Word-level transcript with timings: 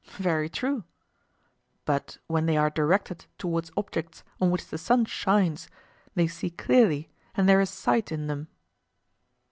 Very 0.17 0.49
true. 0.49 0.83
But 1.85 2.17
when 2.25 2.47
they 2.47 2.57
are 2.57 2.71
directed 2.71 3.27
towards 3.37 3.69
objects 3.77 4.23
on 4.41 4.49
which 4.49 4.65
the 4.69 4.79
sun 4.79 5.05
shines, 5.05 5.67
they 6.15 6.25
see 6.25 6.49
clearly 6.49 7.11
and 7.35 7.47
there 7.47 7.61
is 7.61 7.69
sight 7.69 8.11
in 8.11 8.25
them? 8.25 8.47